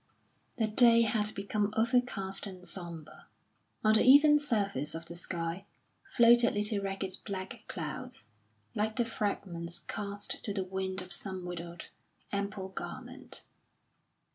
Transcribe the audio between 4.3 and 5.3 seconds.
surface of the